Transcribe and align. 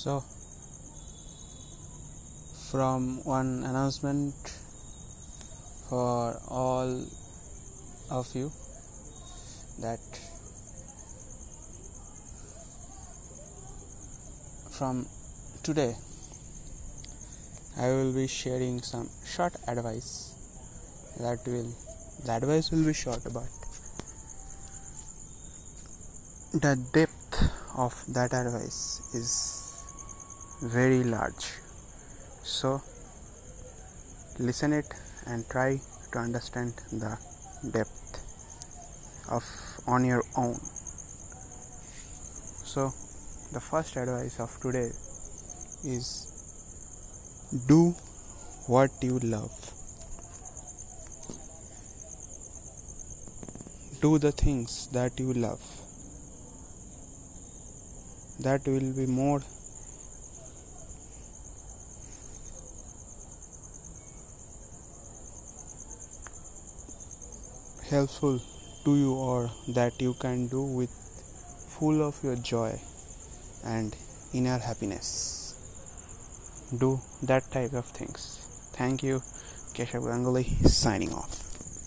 So, 0.00 0.20
from 2.70 3.22
one 3.24 3.64
announcement 3.64 4.34
for 5.90 6.40
all 6.48 7.04
of 8.10 8.34
you 8.34 8.50
that 9.82 10.00
from 14.70 15.04
today 15.62 15.94
I 17.76 17.88
will 17.88 18.14
be 18.14 18.26
sharing 18.26 18.80
some 18.80 19.10
short 19.26 19.54
advice 19.68 20.32
that 21.20 21.46
will 21.46 21.68
the 22.24 22.32
advice 22.32 22.70
will 22.70 22.86
be 22.86 22.94
short 22.94 23.22
but 23.24 23.50
the 26.54 26.76
depth 26.94 27.50
of 27.76 28.02
that 28.14 28.32
advice 28.32 29.02
is 29.12 29.69
very 30.62 31.02
large. 31.04 31.54
So 32.42 32.82
listen 34.38 34.72
it 34.72 34.86
and 35.26 35.48
try 35.48 35.80
to 36.12 36.18
understand 36.18 36.74
the 36.92 37.18
depth 37.70 39.26
of 39.30 39.44
on 39.86 40.04
your 40.04 40.22
own. 40.36 40.54
So 42.64 42.92
the 43.52 43.60
first 43.60 43.96
advice 43.96 44.38
of 44.38 44.56
today 44.60 44.90
is 45.84 46.26
do 47.66 47.94
what 48.66 48.90
you 49.02 49.18
love. 49.18 49.50
Do 54.00 54.18
the 54.18 54.32
things 54.32 54.88
that 54.92 55.18
you 55.18 55.32
love. 55.32 55.60
That 58.40 58.66
will 58.66 58.92
be 58.94 59.06
more 59.06 59.42
helpful 67.90 68.40
to 68.84 68.96
you 68.96 69.12
or 69.14 69.50
that 69.68 70.00
you 70.00 70.14
can 70.14 70.46
do 70.48 70.62
with 70.62 70.90
full 71.78 72.02
of 72.02 72.22
your 72.22 72.36
joy 72.36 72.78
and 73.64 73.96
inner 74.32 74.58
happiness. 74.58 75.54
Do 76.78 77.00
that 77.24 77.50
type 77.50 77.72
of 77.72 77.86
things. 77.86 78.38
Thank 78.72 79.02
you. 79.02 79.22
Keshav 79.74 80.04
ganguly 80.04 80.46
signing 80.68 81.12
off 81.12 81.49